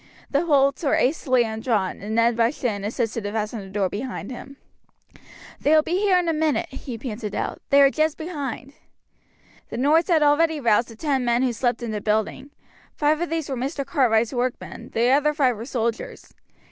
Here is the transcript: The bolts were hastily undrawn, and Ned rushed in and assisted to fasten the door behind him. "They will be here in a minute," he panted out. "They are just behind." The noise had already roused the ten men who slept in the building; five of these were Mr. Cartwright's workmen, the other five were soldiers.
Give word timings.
The 0.31 0.43
bolts 0.45 0.81
were 0.81 0.95
hastily 0.95 1.43
undrawn, 1.43 2.01
and 2.01 2.15
Ned 2.15 2.35
rushed 2.39 2.63
in 2.63 2.71
and 2.71 2.85
assisted 2.85 3.23
to 3.23 3.31
fasten 3.31 3.59
the 3.59 3.67
door 3.69 3.87
behind 3.87 4.31
him. 4.31 4.57
"They 5.59 5.75
will 5.75 5.83
be 5.83 5.97
here 5.99 6.17
in 6.17 6.27
a 6.27 6.33
minute," 6.33 6.69
he 6.69 6.97
panted 6.97 7.35
out. 7.35 7.61
"They 7.69 7.83
are 7.83 7.91
just 7.91 8.17
behind." 8.17 8.73
The 9.69 9.77
noise 9.77 10.07
had 10.07 10.23
already 10.23 10.59
roused 10.59 10.87
the 10.87 10.95
ten 10.95 11.23
men 11.23 11.43
who 11.43 11.53
slept 11.53 11.83
in 11.83 11.91
the 11.91 12.01
building; 12.01 12.49
five 12.95 13.21
of 13.21 13.29
these 13.29 13.47
were 13.47 13.55
Mr. 13.55 13.85
Cartwright's 13.85 14.33
workmen, 14.33 14.89
the 14.91 15.11
other 15.11 15.35
five 15.35 15.55
were 15.55 15.65
soldiers. 15.65 16.33